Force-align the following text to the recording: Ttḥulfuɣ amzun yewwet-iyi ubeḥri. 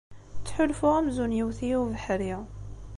Ttḥulfuɣ 0.39 0.93
amzun 0.99 1.35
yewwet-iyi 1.37 1.77
ubeḥri. 1.81 2.33